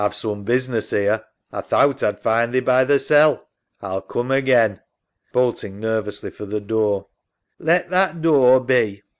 A've 0.03 0.15
soom 0.15 0.43
business 0.43 0.91
'ere. 0.93 1.23
A 1.51 1.61
thowt 1.61 2.01
A'd 2.01 2.17
find 2.19 2.51
thee 2.55 2.59
by 2.59 2.83
thysel'. 2.85 3.39
A'll 3.83 4.01
coom 4.01 4.31
again. 4.31 4.81
[Bolting 5.31 5.79
nervously 5.79 6.31
for 6.31 6.47
the 6.47 6.59
door. 6.59 7.05
SARAH. 7.59 7.67
Let 7.67 7.89
that 7.91 8.21
door 8.23 8.59
be. 8.61 9.03